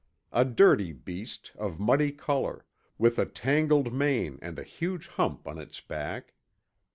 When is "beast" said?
0.93-1.51